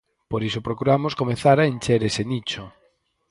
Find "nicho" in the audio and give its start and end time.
2.31-2.63